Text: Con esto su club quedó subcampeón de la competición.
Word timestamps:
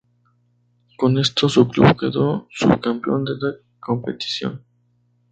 Con 0.97 1.19
esto 1.19 1.47
su 1.47 1.67
club 1.67 1.95
quedó 1.95 2.47
subcampeón 2.49 3.23
de 3.23 3.31
la 3.39 3.53
competición. 3.79 4.65